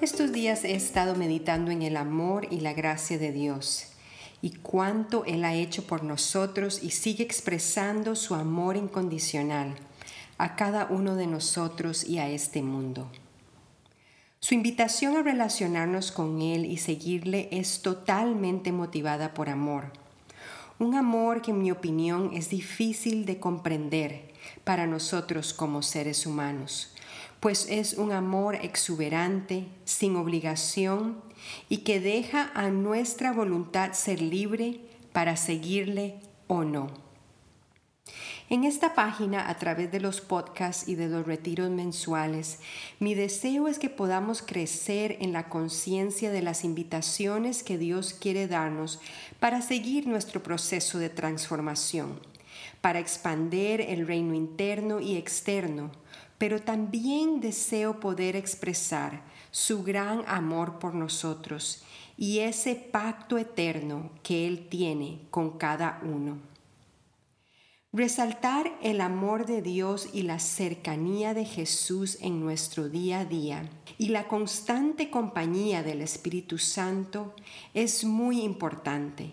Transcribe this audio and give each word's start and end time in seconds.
Estos 0.00 0.30
días 0.30 0.62
he 0.62 0.76
estado 0.76 1.16
meditando 1.16 1.72
en 1.72 1.82
el 1.82 1.96
amor 1.96 2.46
y 2.52 2.60
la 2.60 2.72
gracia 2.72 3.18
de 3.18 3.32
Dios 3.32 3.88
y 4.40 4.50
cuánto 4.50 5.24
Él 5.24 5.44
ha 5.44 5.56
hecho 5.56 5.88
por 5.88 6.04
nosotros 6.04 6.84
y 6.84 6.90
sigue 6.90 7.24
expresando 7.24 8.14
su 8.14 8.36
amor 8.36 8.76
incondicional 8.76 9.74
a 10.38 10.54
cada 10.54 10.86
uno 10.86 11.16
de 11.16 11.26
nosotros 11.26 12.04
y 12.04 12.18
a 12.18 12.28
este 12.28 12.62
mundo. 12.62 13.10
Su 14.38 14.54
invitación 14.54 15.16
a 15.16 15.22
relacionarnos 15.24 16.12
con 16.12 16.42
Él 16.42 16.64
y 16.64 16.76
seguirle 16.76 17.48
es 17.50 17.82
totalmente 17.82 18.70
motivada 18.70 19.34
por 19.34 19.48
amor. 19.48 19.92
Un 20.78 20.94
amor 20.94 21.42
que 21.42 21.50
en 21.50 21.58
mi 21.58 21.72
opinión 21.72 22.30
es 22.34 22.50
difícil 22.50 23.26
de 23.26 23.40
comprender 23.40 24.32
para 24.62 24.86
nosotros 24.86 25.52
como 25.52 25.82
seres 25.82 26.24
humanos, 26.24 26.94
pues 27.40 27.66
es 27.68 27.94
un 27.94 28.12
amor 28.12 28.56
exuberante, 28.56 29.66
sin 29.84 30.16
obligación 30.16 31.22
y 31.68 31.78
que 31.78 32.00
deja 32.00 32.50
a 32.54 32.70
nuestra 32.70 33.32
voluntad 33.32 33.92
ser 33.92 34.20
libre 34.20 34.80
para 35.12 35.36
seguirle 35.36 36.20
o 36.46 36.64
no. 36.64 37.08
En 38.50 38.64
esta 38.64 38.94
página, 38.94 39.50
a 39.50 39.58
través 39.58 39.92
de 39.92 40.00
los 40.00 40.22
podcasts 40.22 40.88
y 40.88 40.94
de 40.94 41.08
los 41.08 41.26
retiros 41.26 41.68
mensuales, 41.68 42.60
mi 42.98 43.14
deseo 43.14 43.68
es 43.68 43.78
que 43.78 43.90
podamos 43.90 44.40
crecer 44.40 45.18
en 45.20 45.34
la 45.34 45.50
conciencia 45.50 46.30
de 46.30 46.40
las 46.40 46.64
invitaciones 46.64 47.62
que 47.62 47.76
Dios 47.76 48.14
quiere 48.14 48.48
darnos 48.48 49.00
para 49.38 49.60
seguir 49.60 50.06
nuestro 50.06 50.42
proceso 50.42 50.98
de 50.98 51.10
transformación, 51.10 52.20
para 52.80 53.00
expander 53.00 53.82
el 53.82 54.06
reino 54.06 54.32
interno 54.32 54.98
y 55.00 55.16
externo, 55.16 55.90
pero 56.38 56.62
también 56.62 57.40
deseo 57.40 58.00
poder 58.00 58.36
expresar 58.36 59.22
su 59.50 59.82
gran 59.82 60.24
amor 60.26 60.78
por 60.78 60.94
nosotros 60.94 61.82
y 62.16 62.38
ese 62.38 62.74
pacto 62.74 63.38
eterno 63.38 64.10
que 64.22 64.46
Él 64.46 64.68
tiene 64.68 65.26
con 65.30 65.58
cada 65.58 66.00
uno. 66.02 66.38
Resaltar 67.92 68.78
el 68.82 69.00
amor 69.00 69.46
de 69.46 69.62
Dios 69.62 70.10
y 70.12 70.22
la 70.22 70.38
cercanía 70.40 71.32
de 71.32 71.46
Jesús 71.46 72.18
en 72.20 72.38
nuestro 72.38 72.88
día 72.88 73.20
a 73.20 73.24
día 73.24 73.70
y 73.96 74.08
la 74.08 74.28
constante 74.28 75.10
compañía 75.10 75.82
del 75.82 76.02
Espíritu 76.02 76.58
Santo 76.58 77.34
es 77.72 78.04
muy 78.04 78.42
importante, 78.42 79.32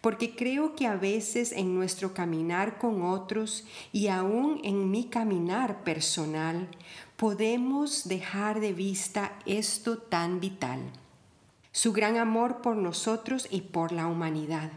porque 0.00 0.34
creo 0.34 0.74
que 0.74 0.86
a 0.86 0.96
veces 0.96 1.52
en 1.52 1.74
nuestro 1.74 2.14
caminar 2.14 2.78
con 2.78 3.02
otros 3.02 3.64
y 3.92 4.08
aún 4.08 4.60
en 4.64 4.90
mi 4.90 5.04
caminar 5.04 5.84
personal 5.84 6.68
podemos 7.16 8.08
dejar 8.08 8.60
de 8.60 8.72
vista 8.72 9.38
esto 9.46 9.98
tan 9.98 10.40
vital, 10.40 10.80
su 11.72 11.92
gran 11.92 12.16
amor 12.16 12.62
por 12.62 12.76
nosotros 12.76 13.46
y 13.50 13.60
por 13.60 13.92
la 13.92 14.06
humanidad 14.06 14.70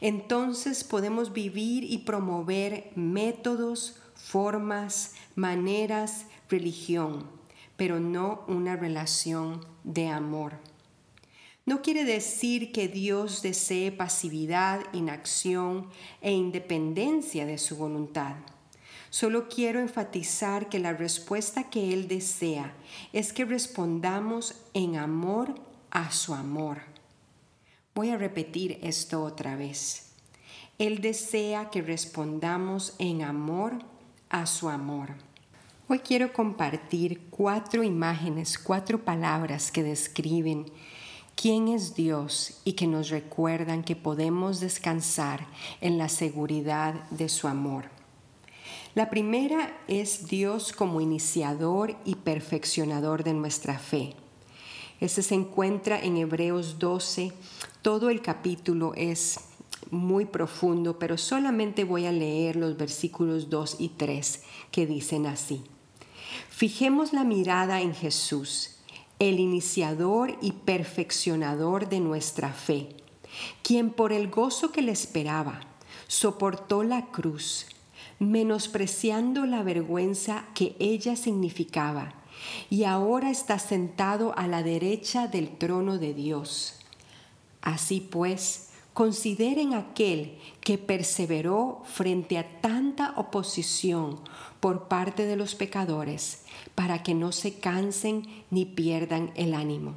entonces 0.00 0.84
podemos 0.84 1.32
vivir 1.32 1.84
y 1.84 1.98
promover 1.98 2.90
métodos, 2.94 3.96
formas, 4.14 5.14
maneras, 5.34 6.26
religión, 6.48 7.26
pero 7.76 8.00
no 8.00 8.44
una 8.46 8.76
relación 8.76 9.64
de 9.84 10.08
amor. 10.08 10.54
No 11.70 11.82
quiere 11.82 12.04
decir 12.04 12.72
que 12.72 12.88
Dios 12.88 13.42
desee 13.42 13.92
pasividad, 13.92 14.80
inacción 14.92 15.88
e 16.20 16.32
independencia 16.32 17.46
de 17.46 17.58
su 17.58 17.76
voluntad. 17.76 18.34
Solo 19.08 19.48
quiero 19.48 19.78
enfatizar 19.78 20.68
que 20.68 20.80
la 20.80 20.94
respuesta 20.94 21.70
que 21.70 21.92
Él 21.92 22.08
desea 22.08 22.74
es 23.12 23.32
que 23.32 23.44
respondamos 23.44 24.56
en 24.74 24.96
amor 24.96 25.54
a 25.92 26.10
su 26.10 26.34
amor. 26.34 26.78
Voy 27.94 28.10
a 28.10 28.18
repetir 28.18 28.80
esto 28.82 29.22
otra 29.22 29.54
vez. 29.54 30.10
Él 30.76 31.00
desea 31.00 31.70
que 31.70 31.82
respondamos 31.82 32.96
en 32.98 33.22
amor 33.22 33.78
a 34.28 34.46
su 34.46 34.68
amor. 34.68 35.10
Hoy 35.86 36.00
quiero 36.00 36.32
compartir 36.32 37.28
cuatro 37.30 37.84
imágenes, 37.84 38.58
cuatro 38.58 39.04
palabras 39.04 39.70
que 39.70 39.84
describen 39.84 40.66
quién 41.40 41.68
es 41.68 41.94
Dios 41.94 42.60
y 42.64 42.74
que 42.74 42.86
nos 42.86 43.08
recuerdan 43.08 43.82
que 43.82 43.96
podemos 43.96 44.60
descansar 44.60 45.46
en 45.80 45.96
la 45.96 46.10
seguridad 46.10 47.08
de 47.08 47.30
su 47.30 47.48
amor. 47.48 47.86
La 48.94 49.08
primera 49.08 49.74
es 49.88 50.28
Dios 50.28 50.74
como 50.74 51.00
iniciador 51.00 51.96
y 52.04 52.16
perfeccionador 52.16 53.24
de 53.24 53.32
nuestra 53.32 53.78
fe. 53.78 54.14
Ese 55.00 55.22
se 55.22 55.34
encuentra 55.34 55.98
en 55.98 56.18
Hebreos 56.18 56.78
12. 56.78 57.32
Todo 57.80 58.10
el 58.10 58.20
capítulo 58.20 58.92
es 58.94 59.40
muy 59.90 60.26
profundo, 60.26 60.98
pero 60.98 61.16
solamente 61.16 61.84
voy 61.84 62.04
a 62.04 62.12
leer 62.12 62.56
los 62.56 62.76
versículos 62.76 63.48
2 63.48 63.76
y 63.78 63.88
3 63.88 64.42
que 64.70 64.86
dicen 64.86 65.26
así. 65.26 65.62
Fijemos 66.50 67.14
la 67.14 67.24
mirada 67.24 67.80
en 67.80 67.94
Jesús, 67.94 68.79
el 69.20 69.38
iniciador 69.38 70.36
y 70.40 70.52
perfeccionador 70.52 71.88
de 71.88 72.00
nuestra 72.00 72.52
fe, 72.52 72.88
quien 73.62 73.90
por 73.90 74.12
el 74.12 74.28
gozo 74.28 74.72
que 74.72 74.82
le 74.82 74.92
esperaba 74.92 75.60
soportó 76.08 76.82
la 76.82 77.06
cruz, 77.12 77.66
menospreciando 78.18 79.46
la 79.46 79.62
vergüenza 79.62 80.46
que 80.54 80.74
ella 80.80 81.14
significaba 81.16 82.14
y 82.70 82.84
ahora 82.84 83.30
está 83.30 83.58
sentado 83.58 84.36
a 84.36 84.46
la 84.46 84.62
derecha 84.62 85.28
del 85.28 85.56
trono 85.56 85.98
de 85.98 86.14
Dios. 86.14 86.76
Así 87.60 88.00
pues, 88.00 88.69
consideren 88.92 89.74
aquel 89.74 90.38
que 90.60 90.78
perseveró 90.78 91.82
frente 91.84 92.38
a 92.38 92.60
tanta 92.60 93.14
oposición 93.16 94.20
por 94.60 94.88
parte 94.88 95.24
de 95.24 95.36
los 95.36 95.54
pecadores, 95.54 96.44
para 96.74 97.02
que 97.02 97.14
no 97.14 97.32
se 97.32 97.54
cansen 97.54 98.26
ni 98.50 98.64
pierdan 98.64 99.32
el 99.34 99.54
ánimo. 99.54 99.96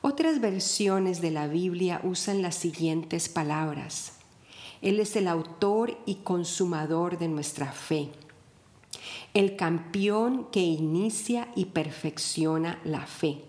Otras 0.00 0.40
versiones 0.40 1.20
de 1.20 1.30
la 1.30 1.46
Biblia 1.46 2.00
usan 2.04 2.42
las 2.42 2.54
siguientes 2.54 3.28
palabras. 3.28 4.12
Él 4.82 5.00
es 5.00 5.16
el 5.16 5.28
autor 5.28 5.98
y 6.04 6.16
consumador 6.16 7.18
de 7.18 7.28
nuestra 7.28 7.72
fe 7.72 8.10
el 9.34 9.56
campeón 9.56 10.46
que 10.52 10.60
inicia 10.60 11.48
y 11.56 11.66
perfecciona 11.66 12.80
la 12.84 13.04
fe, 13.06 13.40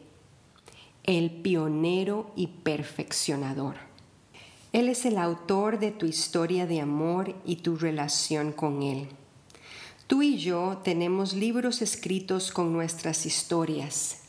el 1.04 1.30
pionero 1.30 2.32
y 2.36 2.48
perfeccionador. 2.48 3.76
Él 4.76 4.90
es 4.90 5.06
el 5.06 5.18
autor 5.18 5.80
de 5.80 5.92
tu 5.92 6.06
historia 6.06 6.68
de 6.68 6.82
amor 6.82 7.34
y 7.46 7.56
tu 7.56 7.78
relación 7.78 8.52
con 8.52 8.84
Él. 8.84 9.08
Tú 10.06 10.22
y 10.22 10.38
yo 10.38 10.82
tenemos 10.84 11.34
libros 11.34 11.82
escritos 11.82 12.52
con 12.52 12.74
nuestras 12.74 13.26
historias, 13.26 14.24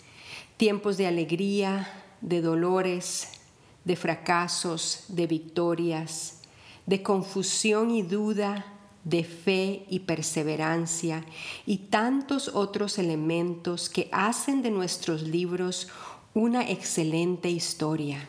tiempos 0.57 0.99
de 0.99 1.09
alegría, 1.09 1.89
de 2.21 2.43
dolores, 2.43 3.41
de 3.85 3.97
fracasos, 3.97 5.07
de 5.09 5.27
victorias, 5.27 6.43
de 6.87 7.03
confusión 7.03 7.91
y 7.91 8.03
duda, 8.03 8.73
de 9.03 9.25
fe 9.25 9.85
y 9.91 9.99
perseverancia 9.99 11.25
y 11.67 11.79
tantos 11.79 12.53
otros 12.55 13.01
elementos 13.01 13.91
que 13.91 14.09
hacen 14.13 14.63
de 14.63 14.71
nuestros 14.71 15.23
libros 15.23 15.89
una 16.35 16.71
excelente 16.71 17.51
historia. 17.51 18.29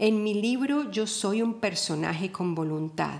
En 0.00 0.22
mi 0.22 0.32
libro 0.32 0.92
yo 0.92 1.08
soy 1.08 1.42
un 1.42 1.54
personaje 1.54 2.30
con 2.30 2.54
voluntad, 2.54 3.18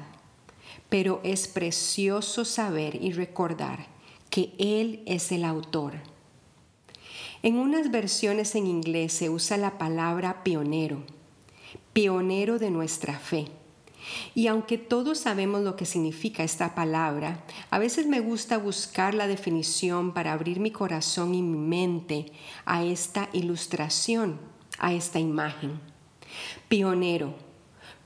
pero 0.89 1.21
es 1.25 1.49
precioso 1.49 2.45
saber 2.45 2.95
y 3.03 3.11
recordar 3.11 3.87
que 4.31 4.53
Él 4.59 5.03
es 5.05 5.33
el 5.33 5.45
autor. 5.45 5.95
En 7.43 7.57
unas 7.57 7.91
versiones 7.91 8.55
en 8.55 8.69
inglés 8.69 9.13
se 9.13 9.29
usa 9.29 9.57
la 9.57 9.77
palabra 9.77 10.45
pionero, 10.45 11.03
pionero 11.93 12.61
de 12.61 12.71
nuestra 12.71 13.19
fe. 13.19 13.47
Y 14.37 14.47
aunque 14.47 14.79
todos 14.79 15.19
sabemos 15.19 15.63
lo 15.63 15.75
que 15.75 15.85
significa 15.85 16.45
esta 16.45 16.77
palabra, 16.77 17.45
a 17.71 17.81
veces 17.81 18.07
me 18.07 18.21
gusta 18.21 18.57
buscar 18.57 19.15
la 19.15 19.27
definición 19.27 20.15
para 20.15 20.33
abrir 20.33 20.61
mi 20.61 20.71
corazón 20.71 21.35
y 21.35 21.43
mi 21.43 21.59
mente 21.59 22.27
a 22.65 22.85
esta 22.85 23.29
ilustración, 23.33 24.39
a 24.79 24.93
esta 24.93 25.19
imagen. 25.19 25.98
Pionero, 26.69 27.35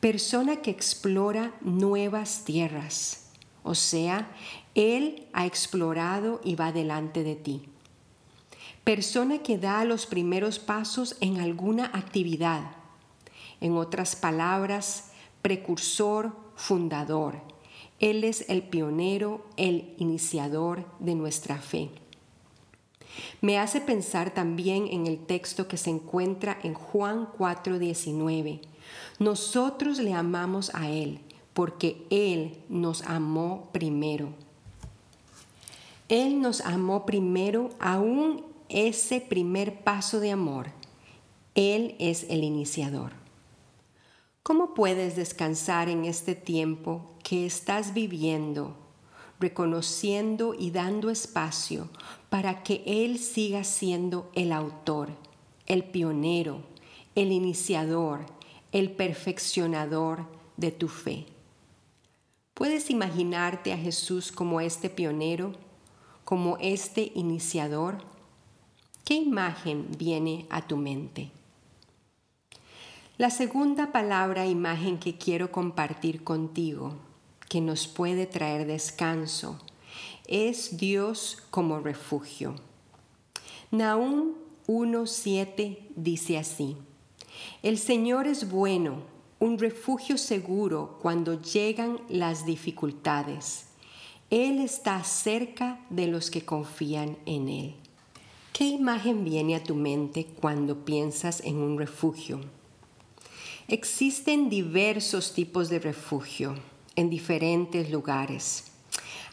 persona 0.01 0.57
que 0.57 0.71
explora 0.71 1.55
nuevas 1.61 2.45
tierras. 2.45 3.31
O 3.63 3.75
sea, 3.75 4.31
Él 4.75 5.27
ha 5.33 5.47
explorado 5.47 6.41
y 6.45 6.57
va 6.57 6.73
delante 6.73 7.23
de 7.23 7.37
ti. 7.37 7.63
Persona 8.85 9.39
que 9.39 9.59
da 9.59 9.85
los 9.85 10.07
primeros 10.07 10.59
pasos 10.59 11.17
en 11.21 11.41
alguna 11.41 11.87
actividad. 11.87 12.73
En 13.61 13.77
otras 13.77 14.17
palabras, 14.17 15.13
precursor, 15.41 16.33
fundador. 16.57 17.41
Él 18.01 18.25
es 18.25 18.49
el 18.49 18.63
pionero, 18.65 19.47
el 19.57 19.95
iniciador 19.99 20.85
de 20.99 21.15
nuestra 21.15 21.59
fe. 21.59 21.91
Me 23.41 23.59
hace 23.59 23.81
pensar 23.81 24.32
también 24.32 24.88
en 24.88 25.06
el 25.06 25.19
texto 25.19 25.69
que 25.69 25.76
se 25.76 25.91
encuentra 25.91 26.59
en 26.62 26.75
Juan 26.75 27.29
4:19. 27.38 28.61
Nosotros 29.19 29.99
le 29.99 30.14
amamos 30.14 30.75
a 30.75 30.91
Él 30.91 31.20
porque 31.55 32.06
Él 32.11 32.59
nos 32.69 33.03
amó 33.03 33.69
primero. 33.73 34.31
Él 36.09 36.41
nos 36.41 36.61
amó 36.61 37.06
primero 37.06 37.70
aún 37.79 38.44
ese 38.69 39.20
primer 39.20 39.82
paso 39.82 40.20
de 40.20 40.31
amor. 40.31 40.70
Él 41.55 41.94
es 41.99 42.26
el 42.29 42.44
iniciador. 42.44 43.12
¿Cómo 44.43 44.75
puedes 44.75 45.17
descansar 45.17 45.88
en 45.88 46.05
este 46.05 46.35
tiempo 46.35 47.12
que 47.23 47.47
estás 47.47 47.94
viviendo, 47.94 48.76
reconociendo 49.43 50.55
y 50.59 50.71
dando 50.71 51.11
espacio 51.11 51.89
para 52.31 52.62
que 52.62 52.83
Él 52.87 53.19
siga 53.19 53.65
siendo 53.65 54.31
el 54.35 54.53
autor, 54.53 55.11
el 55.67 55.85
pionero, 55.85 56.62
el 57.15 57.33
iniciador, 57.33 58.21
el 58.71 58.93
perfeccionador 58.93 60.27
de 60.56 60.71
tu 60.71 60.89
fe? 60.89 61.27
¿Puedes 62.55 62.89
imaginarte 62.89 63.73
a 63.73 63.77
Jesús 63.77 64.31
como 64.31 64.61
este 64.61 64.89
pionero, 64.89 65.53
como 66.25 66.56
este 66.59 67.11
iniciador? 67.15 67.99
¿Qué 69.05 69.15
imagen 69.15 69.88
viene 69.99 70.47
a 70.49 70.67
tu 70.67 70.77
mente? 70.77 71.31
La 73.19 73.31
segunda 73.31 73.91
palabra 73.91 74.47
imagen 74.47 74.99
que 74.99 75.19
quiero 75.19 75.50
compartir 75.50 76.23
contigo, 76.23 76.95
que 77.52 77.60
nos 77.60 77.87
puede 77.87 78.25
traer 78.25 78.66
descanso, 78.66 79.58
es 80.26 80.78
Dios 80.78 81.37
como 81.50 81.81
refugio. 81.81 82.54
Nahum 83.70 84.37
1.7 84.69 85.76
dice 85.94 86.38
así, 86.38 86.78
El 87.62 87.76
Señor 87.76 88.26
es 88.26 88.50
bueno, 88.50 89.02
un 89.38 89.58
refugio 89.58 90.16
seguro 90.16 90.99
cuando 91.02 91.43
llegan 91.43 92.00
las 92.08 92.46
dificultades. 92.46 93.66
Él 94.31 94.58
está 94.58 95.04
cerca 95.04 95.78
de 95.90 96.06
los 96.06 96.31
que 96.31 96.46
confían 96.46 97.19
en 97.26 97.50
Él. 97.50 97.75
¿Qué 98.54 98.64
imagen 98.64 99.25
viene 99.26 99.56
a 99.56 99.62
tu 99.62 99.75
mente 99.75 100.25
cuando 100.25 100.87
piensas 100.87 101.43
en 101.44 101.58
un 101.58 101.76
refugio? 101.76 102.40
Existen 103.69 104.49
diversos 104.49 105.34
tipos 105.34 105.69
de 105.69 105.81
refugio 105.81 106.72
en 106.97 107.11
diferentes 107.11 107.91
lugares. 107.91 108.73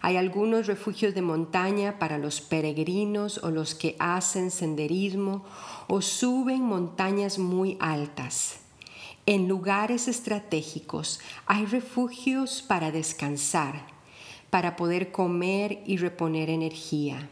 Hay 0.01 0.15
algunos 0.15 0.67
refugios 0.67 1.13
de 1.13 1.21
montaña 1.21 1.99
para 1.99 2.17
los 2.17 2.39
peregrinos 2.39 3.39
o 3.43 3.51
los 3.51 3.75
que 3.75 3.95
hacen 3.99 4.49
senderismo 4.49 5.43
o 5.87 6.01
suben 6.01 6.61
montañas 6.61 7.37
muy 7.37 7.75
altas. 7.81 8.59
En 9.25 9.47
lugares 9.47 10.07
estratégicos 10.07 11.19
hay 11.45 11.65
refugios 11.65 12.61
para 12.61 12.91
descansar, 12.91 13.87
para 14.49 14.75
poder 14.75 15.11
comer 15.11 15.83
y 15.85 15.97
reponer 15.97 16.49
energía. 16.49 17.29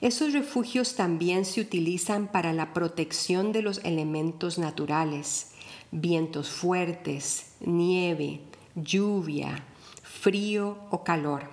Esos 0.00 0.32
refugios 0.32 0.96
también 0.96 1.44
se 1.44 1.60
utilizan 1.60 2.28
para 2.28 2.52
la 2.52 2.74
protección 2.74 3.52
de 3.52 3.62
los 3.62 3.78
elementos 3.84 4.58
naturales, 4.58 5.52
vientos 5.90 6.50
fuertes, 6.50 7.54
nieve, 7.60 8.40
lluvia, 8.74 9.64
frío 10.02 10.78
o 10.90 11.04
calor. 11.04 11.50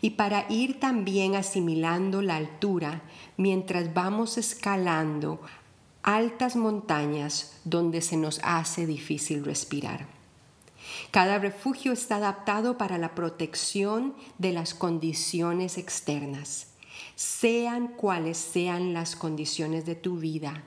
Y 0.00 0.10
para 0.10 0.46
ir 0.48 0.80
también 0.80 1.34
asimilando 1.34 2.22
la 2.22 2.36
altura 2.36 3.02
mientras 3.36 3.92
vamos 3.92 4.38
escalando 4.38 5.40
altas 6.02 6.56
montañas 6.56 7.60
donde 7.64 8.00
se 8.00 8.16
nos 8.16 8.40
hace 8.42 8.86
difícil 8.86 9.44
respirar. 9.44 10.06
Cada 11.10 11.38
refugio 11.38 11.92
está 11.92 12.16
adaptado 12.16 12.78
para 12.78 12.98
la 12.98 13.14
protección 13.14 14.14
de 14.38 14.52
las 14.52 14.74
condiciones 14.74 15.76
externas 15.76 16.70
sean 17.20 17.88
cuales 17.88 18.38
sean 18.38 18.94
las 18.94 19.14
condiciones 19.14 19.84
de 19.84 19.94
tu 19.94 20.16
vida, 20.16 20.64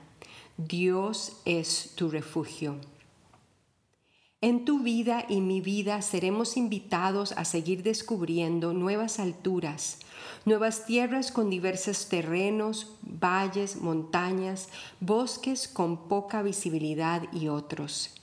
Dios 0.56 1.40
es 1.44 1.90
tu 1.96 2.08
refugio. 2.08 2.76
En 4.44 4.66
tu 4.66 4.80
vida 4.80 5.24
y 5.26 5.40
mi 5.40 5.62
vida 5.62 6.02
seremos 6.02 6.58
invitados 6.58 7.32
a 7.32 7.46
seguir 7.46 7.82
descubriendo 7.82 8.74
nuevas 8.74 9.18
alturas, 9.18 10.00
nuevas 10.44 10.84
tierras 10.84 11.32
con 11.32 11.48
diversos 11.48 12.10
terrenos, 12.10 12.94
valles, 13.00 13.76
montañas, 13.76 14.68
bosques 15.00 15.66
con 15.66 15.96
poca 16.08 16.42
visibilidad 16.42 17.22
y 17.32 17.48
otros. 17.48 18.16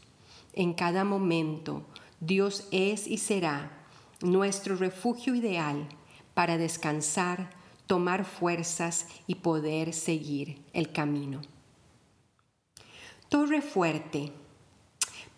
En 0.53 0.75
cada 0.75 1.03
momento, 1.05 1.81
Dios 2.19 2.67
es 2.69 3.07
y 3.07 3.17
será 3.17 3.71
nuestro 4.21 4.75
refugio 4.75 5.33
ideal 5.33 5.89
para 6.35 6.59
descansar, 6.59 7.49
tomar 7.87 8.25
fuerzas 8.25 9.07
y 9.25 9.33
poder 9.33 9.91
seguir 9.91 10.61
el 10.73 10.91
camino. 10.91 11.41
Torre 13.27 13.63
fuerte. 13.63 14.33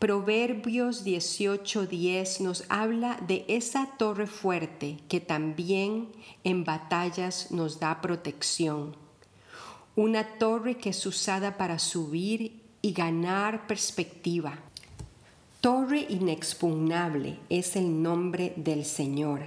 Proverbios 0.04 1.06
18:10 1.06 2.42
nos 2.42 2.66
habla 2.68 3.18
de 3.26 3.46
esa 3.48 3.88
torre 3.98 4.28
fuerte 4.28 4.98
que 5.08 5.22
también 5.22 6.10
en 6.44 6.66
batallas 6.66 7.52
nos 7.52 7.80
da 7.80 8.02
protección. 8.02 8.98
Una 9.96 10.26
torre 10.38 10.76
que 10.76 10.90
es 10.90 11.06
usada 11.06 11.56
para 11.56 11.80
subir 11.80 12.62
y 12.82 12.92
ganar 12.92 13.66
perspectiva. 13.66 14.60
Torre 15.62 16.06
inexpugnable 16.10 17.40
es 17.48 17.78
el 17.78 18.04
nombre 18.04 18.52
del 18.58 18.84
Señor. 18.84 19.40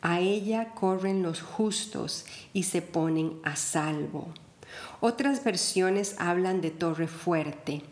A 0.00 0.20
ella 0.20 0.70
corren 0.70 1.22
los 1.22 1.42
justos 1.42 2.24
y 2.54 2.62
se 2.62 2.80
ponen 2.80 3.34
a 3.42 3.54
salvo. 3.54 4.28
Otras 5.02 5.44
versiones 5.44 6.16
hablan 6.18 6.62
de 6.62 6.70
torre 6.70 7.06
fuerte, 7.06 7.82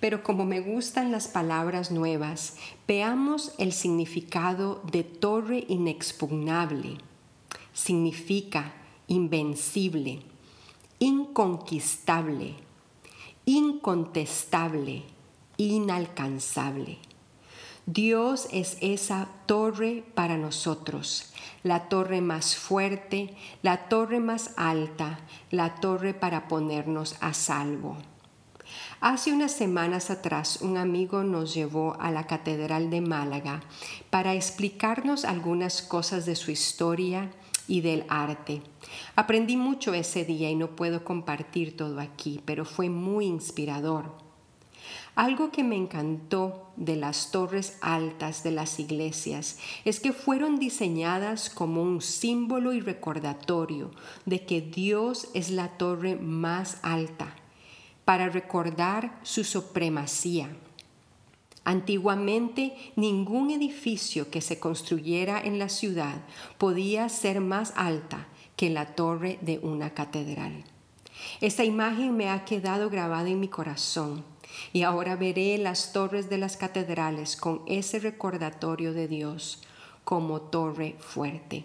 pero 0.00 0.22
como 0.22 0.44
me 0.44 0.60
gustan 0.60 1.12
las 1.12 1.28
palabras 1.28 1.90
nuevas, 1.90 2.56
veamos 2.86 3.52
el 3.58 3.72
significado 3.72 4.82
de 4.90 5.04
torre 5.04 5.64
inexpugnable. 5.68 6.98
Significa 7.72 8.74
invencible, 9.06 10.20
inconquistable, 10.98 12.54
incontestable, 13.44 15.02
inalcanzable. 15.56 16.98
Dios 17.86 18.46
es 18.52 18.76
esa 18.80 19.28
torre 19.46 20.04
para 20.14 20.36
nosotros, 20.36 21.32
la 21.64 21.88
torre 21.88 22.20
más 22.20 22.54
fuerte, 22.54 23.34
la 23.62 23.88
torre 23.88 24.20
más 24.20 24.52
alta, 24.56 25.20
la 25.50 25.74
torre 25.76 26.14
para 26.14 26.46
ponernos 26.46 27.16
a 27.20 27.34
salvo. 27.34 27.96
Hace 29.00 29.32
unas 29.32 29.52
semanas 29.52 30.10
atrás 30.10 30.60
un 30.60 30.76
amigo 30.76 31.22
nos 31.24 31.54
llevó 31.54 31.96
a 32.00 32.10
la 32.10 32.26
Catedral 32.26 32.90
de 32.90 33.00
Málaga 33.00 33.62
para 34.10 34.34
explicarnos 34.34 35.24
algunas 35.24 35.82
cosas 35.82 36.26
de 36.26 36.36
su 36.36 36.50
historia 36.50 37.30
y 37.66 37.80
del 37.80 38.04
arte. 38.08 38.62
Aprendí 39.16 39.56
mucho 39.56 39.94
ese 39.94 40.24
día 40.24 40.50
y 40.50 40.56
no 40.56 40.76
puedo 40.76 41.04
compartir 41.04 41.76
todo 41.76 42.00
aquí, 42.00 42.42
pero 42.44 42.64
fue 42.64 42.90
muy 42.90 43.26
inspirador. 43.26 44.30
Algo 45.14 45.50
que 45.50 45.64
me 45.64 45.76
encantó 45.76 46.70
de 46.76 46.96
las 46.96 47.30
torres 47.30 47.78
altas 47.80 48.42
de 48.42 48.52
las 48.52 48.78
iglesias 48.78 49.58
es 49.84 50.00
que 50.00 50.12
fueron 50.12 50.58
diseñadas 50.58 51.50
como 51.50 51.82
un 51.82 52.00
símbolo 52.00 52.72
y 52.72 52.80
recordatorio 52.80 53.90
de 54.24 54.44
que 54.46 54.60
Dios 54.60 55.28
es 55.34 55.50
la 55.50 55.76
torre 55.78 56.16
más 56.16 56.78
alta, 56.82 57.34
para 58.10 58.28
recordar 58.28 59.20
su 59.22 59.44
supremacía. 59.44 60.48
Antiguamente 61.62 62.74
ningún 62.96 63.52
edificio 63.52 64.32
que 64.32 64.40
se 64.40 64.58
construyera 64.58 65.40
en 65.40 65.60
la 65.60 65.68
ciudad 65.68 66.16
podía 66.58 67.08
ser 67.08 67.40
más 67.40 67.72
alta 67.76 68.26
que 68.56 68.68
la 68.68 68.96
torre 68.96 69.38
de 69.42 69.60
una 69.60 69.94
catedral. 69.94 70.64
Esta 71.40 71.62
imagen 71.62 72.16
me 72.16 72.30
ha 72.30 72.44
quedado 72.44 72.90
grabada 72.90 73.28
en 73.28 73.38
mi 73.38 73.46
corazón 73.46 74.24
y 74.72 74.82
ahora 74.82 75.14
veré 75.14 75.56
las 75.58 75.92
torres 75.92 76.28
de 76.28 76.38
las 76.38 76.56
catedrales 76.56 77.36
con 77.36 77.62
ese 77.68 78.00
recordatorio 78.00 78.92
de 78.92 79.06
Dios 79.06 79.62
como 80.02 80.40
torre 80.40 80.96
fuerte. 80.98 81.64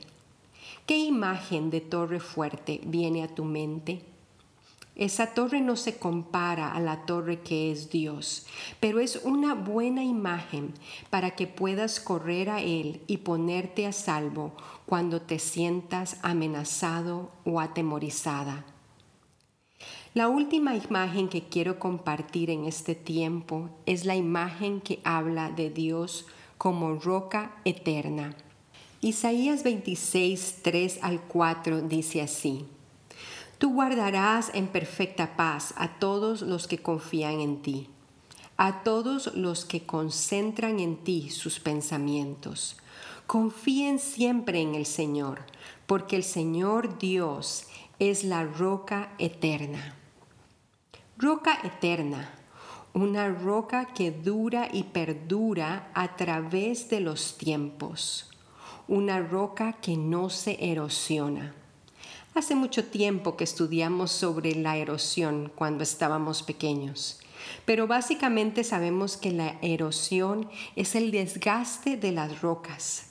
¿Qué 0.85 0.95
imagen 0.95 1.71
de 1.71 1.81
torre 1.81 2.19
fuerte 2.19 2.81
viene 2.85 3.23
a 3.23 3.33
tu 3.33 3.45
mente? 3.45 4.03
Esa 4.95 5.33
torre 5.33 5.59
no 5.59 5.75
se 5.75 5.97
compara 5.97 6.71
a 6.71 6.79
la 6.79 7.05
torre 7.05 7.41
que 7.41 7.69
es 7.69 7.89
Dios, 7.89 8.47
pero 8.79 9.01
es 9.01 9.17
una 9.25 9.53
buena 9.53 10.03
imagen 10.03 10.73
para 11.09 11.31
que 11.31 11.47
puedas 11.47 11.99
correr 11.99 12.49
a 12.49 12.61
Él 12.61 13.01
y 13.05 13.17
ponerte 13.17 13.85
a 13.87 13.91
salvo 13.91 14.53
cuando 14.85 15.21
te 15.21 15.37
sientas 15.37 16.17
amenazado 16.23 17.29
o 17.43 17.59
atemorizada. 17.59 18.65
La 20.13 20.29
última 20.29 20.77
imagen 20.77 21.27
que 21.27 21.43
quiero 21.49 21.77
compartir 21.77 22.49
en 22.49 22.63
este 22.63 22.95
tiempo 22.95 23.69
es 23.85 24.05
la 24.05 24.15
imagen 24.15 24.79
que 24.79 25.01
habla 25.03 25.49
de 25.49 25.69
Dios 25.69 26.25
como 26.57 26.95
roca 26.95 27.57
eterna. 27.65 28.33
Isaías 29.01 29.63
26, 29.63 30.59
3 30.61 30.99
al 31.01 31.19
4 31.21 31.81
dice 31.81 32.21
así. 32.21 32.65
Tú 33.57 33.73
guardarás 33.73 34.51
en 34.53 34.67
perfecta 34.67 35.37
paz 35.37 35.73
a 35.77 35.97
todos 35.97 36.41
los 36.41 36.67
que 36.67 36.79
confían 36.79 37.39
en 37.39 37.61
ti, 37.61 37.87
a 38.57 38.83
todos 38.83 39.33
los 39.33 39.63
que 39.63 39.85
concentran 39.85 40.81
en 40.81 40.97
ti 40.97 41.29
sus 41.29 41.61
pensamientos. 41.61 42.75
Confíen 43.27 43.99
siempre 43.99 44.61
en 44.61 44.75
el 44.75 44.85
Señor, 44.85 45.39
porque 45.87 46.17
el 46.17 46.25
Señor 46.25 46.99
Dios 46.99 47.67
es 47.97 48.25
la 48.25 48.43
roca 48.43 49.13
eterna. 49.19 49.95
Roca 51.17 51.57
eterna, 51.63 52.29
una 52.93 53.29
roca 53.29 53.93
que 53.93 54.11
dura 54.11 54.67
y 54.71 54.83
perdura 54.83 55.89
a 55.93 56.17
través 56.17 56.89
de 56.89 56.99
los 56.99 57.37
tiempos, 57.37 58.29
una 58.89 59.21
roca 59.21 59.73
que 59.73 59.95
no 59.95 60.29
se 60.29 60.57
erosiona 60.59 61.53
Hace 62.35 62.53
mucho 62.53 62.83
tiempo 62.83 63.37
que 63.37 63.45
estudiamos 63.45 64.11
sobre 64.11 64.55
la 64.55 64.75
erosión 64.75 65.49
cuando 65.55 65.83
estábamos 65.83 66.43
pequeños, 66.43 67.21
pero 67.63 67.87
básicamente 67.87 68.65
sabemos 68.65 69.15
que 69.15 69.31
la 69.31 69.57
erosión 69.61 70.49
es 70.75 70.95
el 70.95 71.11
desgaste 71.11 71.95
de 71.95 72.11
las 72.11 72.41
rocas. 72.41 73.05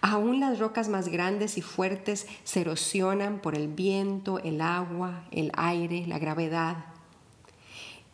Aún 0.00 0.40
las 0.40 0.58
rocas 0.58 0.88
más 0.88 1.06
grandes 1.06 1.58
y 1.58 1.62
fuertes 1.62 2.26
se 2.42 2.62
erosionan 2.62 3.38
por 3.38 3.54
el 3.54 3.68
viento, 3.68 4.40
el 4.40 4.60
agua, 4.62 5.28
el 5.30 5.52
aire, 5.54 6.04
la 6.08 6.18
gravedad. 6.18 6.86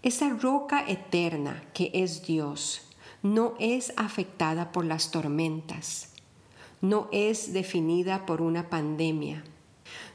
Esa 0.03 0.29
roca 0.29 0.85
eterna 0.87 1.65
que 1.73 1.91
es 1.95 2.27
Dios 2.27 2.83
no 3.23 3.55
es 3.59 3.95
afectada 3.97 4.71
por 4.71 4.85
las 4.85 5.11
tormentas, 5.11 6.11
no 6.83 7.09
es 7.11 7.55
definida 7.55 8.27
por 8.27 8.43
una 8.43 8.69
pandemia 8.69 9.43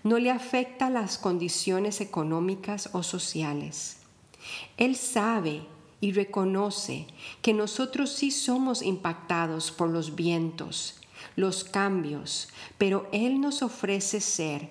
no 0.03 0.19
le 0.19 0.31
afecta 0.31 0.89
las 0.89 1.17
condiciones 1.17 2.01
económicas 2.01 2.89
o 2.93 3.03
sociales. 3.03 3.97
Él 4.77 4.95
sabe 4.95 5.61
y 5.99 6.13
reconoce 6.13 7.05
que 7.41 7.53
nosotros 7.53 8.11
sí 8.11 8.31
somos 8.31 8.81
impactados 8.81 9.71
por 9.71 9.89
los 9.89 10.15
vientos, 10.15 10.99
los 11.35 11.63
cambios, 11.63 12.49
pero 12.77 13.07
Él 13.11 13.39
nos 13.39 13.61
ofrece 13.61 14.19
ser 14.19 14.69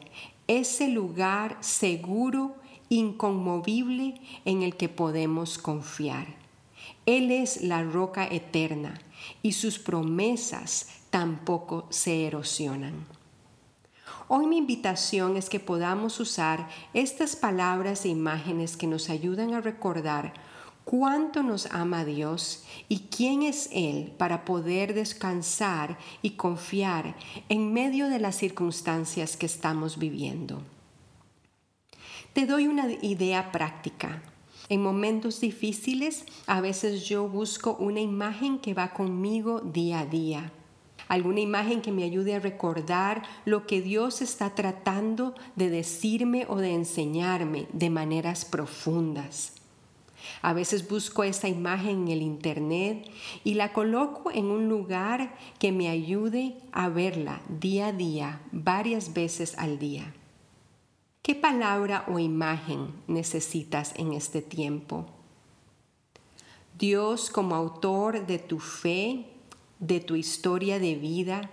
ese 0.48 0.88
lugar 0.88 1.56
seguro, 1.60 2.56
inconmovible 2.88 4.20
en 4.44 4.62
el 4.62 4.76
que 4.76 4.88
podemos 4.88 5.58
confiar. 5.58 6.26
Él 7.06 7.30
es 7.30 7.62
la 7.62 7.84
roca 7.84 8.26
eterna 8.26 9.00
y 9.42 9.52
sus 9.52 9.78
promesas 9.78 10.88
tampoco 11.10 11.86
se 11.90 12.26
erosionan. 12.26 13.06
Hoy 14.32 14.46
mi 14.46 14.58
invitación 14.58 15.36
es 15.36 15.50
que 15.50 15.58
podamos 15.58 16.20
usar 16.20 16.68
estas 16.94 17.34
palabras 17.34 18.04
e 18.04 18.10
imágenes 18.10 18.76
que 18.76 18.86
nos 18.86 19.10
ayudan 19.10 19.54
a 19.54 19.60
recordar 19.60 20.34
cuánto 20.84 21.42
nos 21.42 21.66
ama 21.72 22.04
Dios 22.04 22.62
y 22.88 23.08
quién 23.10 23.42
es 23.42 23.68
Él 23.72 24.12
para 24.16 24.44
poder 24.44 24.94
descansar 24.94 25.98
y 26.22 26.36
confiar 26.36 27.16
en 27.48 27.72
medio 27.72 28.08
de 28.08 28.20
las 28.20 28.36
circunstancias 28.36 29.36
que 29.36 29.46
estamos 29.46 29.98
viviendo. 29.98 30.62
Te 32.32 32.46
doy 32.46 32.68
una 32.68 32.88
idea 33.02 33.50
práctica. 33.50 34.22
En 34.68 34.80
momentos 34.80 35.40
difíciles, 35.40 36.24
a 36.46 36.60
veces 36.60 37.08
yo 37.08 37.28
busco 37.28 37.74
una 37.80 37.98
imagen 37.98 38.60
que 38.60 38.74
va 38.74 38.92
conmigo 38.92 39.58
día 39.58 39.98
a 39.98 40.06
día 40.06 40.52
alguna 41.10 41.40
imagen 41.40 41.82
que 41.82 41.90
me 41.90 42.04
ayude 42.04 42.36
a 42.36 42.38
recordar 42.38 43.24
lo 43.44 43.66
que 43.66 43.82
Dios 43.82 44.22
está 44.22 44.54
tratando 44.54 45.34
de 45.56 45.68
decirme 45.68 46.46
o 46.48 46.56
de 46.58 46.72
enseñarme 46.72 47.66
de 47.72 47.90
maneras 47.90 48.44
profundas. 48.44 49.54
A 50.40 50.52
veces 50.52 50.88
busco 50.88 51.24
esa 51.24 51.48
imagen 51.48 52.02
en 52.02 52.08
el 52.08 52.22
Internet 52.22 53.10
y 53.42 53.54
la 53.54 53.72
coloco 53.72 54.30
en 54.30 54.46
un 54.46 54.68
lugar 54.68 55.34
que 55.58 55.72
me 55.72 55.88
ayude 55.88 56.54
a 56.70 56.88
verla 56.88 57.42
día 57.48 57.88
a 57.88 57.92
día, 57.92 58.40
varias 58.52 59.12
veces 59.12 59.58
al 59.58 59.80
día. 59.80 60.14
¿Qué 61.22 61.34
palabra 61.34 62.04
o 62.06 62.20
imagen 62.20 62.94
necesitas 63.08 63.94
en 63.96 64.12
este 64.12 64.42
tiempo? 64.42 65.06
Dios 66.78 67.30
como 67.30 67.56
autor 67.56 68.28
de 68.28 68.38
tu 68.38 68.60
fe 68.60 69.26
de 69.80 70.00
tu 70.00 70.14
historia 70.14 70.78
de 70.78 70.94
vida 70.94 71.50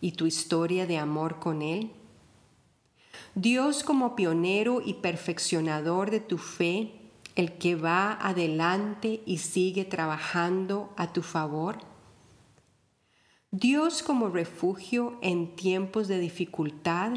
y 0.00 0.12
tu 0.12 0.26
historia 0.26 0.86
de 0.86 0.98
amor 0.98 1.40
con 1.40 1.62
Él? 1.62 1.90
Dios 3.34 3.82
como 3.82 4.14
pionero 4.14 4.80
y 4.84 4.94
perfeccionador 4.94 6.10
de 6.10 6.20
tu 6.20 6.38
fe, 6.38 6.92
el 7.34 7.58
que 7.58 7.74
va 7.74 8.12
adelante 8.12 9.22
y 9.26 9.38
sigue 9.38 9.84
trabajando 9.84 10.92
a 10.96 11.12
tu 11.12 11.22
favor. 11.22 11.78
Dios 13.50 14.02
como 14.02 14.28
refugio 14.28 15.18
en 15.20 15.56
tiempos 15.56 16.06
de 16.06 16.18
dificultad, 16.18 17.12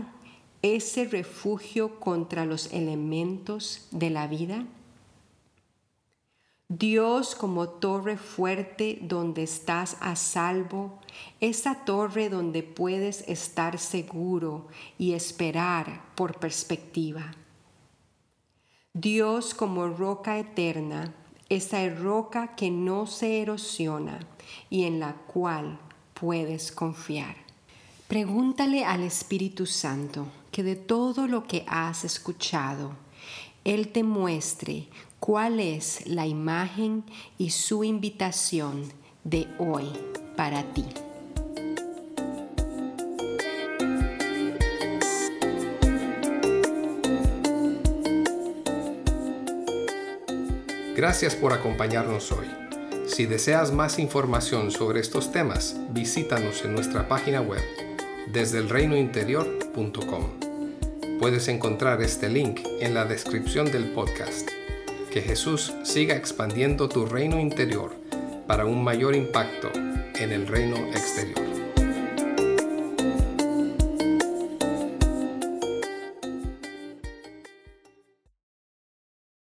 ese 0.62 1.06
refugio 1.06 2.00
contra 2.00 2.46
los 2.46 2.74
elementos 2.74 3.88
de 3.92 4.10
la 4.10 4.27
vida. 4.27 4.66
Dios 6.69 7.33
como 7.33 7.69
torre 7.69 8.17
fuerte 8.17 9.00
donde 9.01 9.43
estás 9.43 9.95
a 10.01 10.17
salvo, 10.17 11.00
esa 11.39 11.86
torre 11.86 12.27
donde 12.27 12.62
puedes 12.62 13.24
estar 13.29 13.79
seguro 13.79 14.67
y 14.97 15.13
esperar 15.13 16.01
por 16.15 16.39
perspectiva. 16.39 17.33
Dios 18.91 19.53
como 19.53 19.88
roca 19.88 20.39
eterna, 20.39 21.13
esa 21.47 21.88
roca 21.88 22.55
que 22.55 22.69
no 22.69 23.07
se 23.07 23.41
erosiona 23.41 24.19
y 24.69 24.83
en 24.83 25.00
la 25.00 25.13
cual 25.13 25.79
puedes 26.13 26.74
confiar. 26.74 27.38
Pregúntale 28.09 28.83
al 28.83 29.03
Espíritu 29.03 29.65
Santo 29.65 30.27
que 30.51 30.63
de 30.63 30.75
todo 30.75 31.27
lo 31.27 31.47
que 31.47 31.63
has 31.67 32.03
escuchado, 32.03 32.91
Él 33.63 33.89
te 33.89 34.03
muestre 34.03 34.88
cuál 35.19 35.59
es 35.59 36.07
la 36.07 36.25
imagen 36.25 37.03
y 37.38 37.50
su 37.51 37.83
invitación 37.83 38.83
de 39.24 39.47
hoy 39.57 39.89
para 40.36 40.63
ti. 40.74 40.86
Gracias 50.95 51.36
por 51.36 51.53
acompañarnos 51.53 52.31
hoy. 52.31 52.47
Si 53.07 53.27
deseas 53.27 53.71
más 53.71 54.00
información 54.00 54.71
sobre 54.71 55.00
estos 55.00 55.31
temas, 55.31 55.75
visítanos 55.91 56.65
en 56.65 56.74
nuestra 56.74 57.07
página 57.07 57.39
web 57.39 57.62
desde 58.31 58.57
Puedes 61.19 61.47
encontrar 61.47 62.01
este 62.01 62.29
link 62.29 62.62
en 62.79 62.93
la 62.93 63.05
descripción 63.05 63.71
del 63.71 63.91
podcast 63.93 64.56
que 65.17 65.24
Jesús 65.24 65.74
siga 65.81 66.15
expandiendo 66.15 66.88
tu 66.88 67.07
reino 67.07 67.39
interior 67.39 67.95
para 68.45 68.67
un 68.67 68.83
mayor 68.83 69.15
impacto 69.15 69.71
en 69.74 70.31
el 70.31 70.45
reino 70.45 70.77
exterior. 70.91 71.47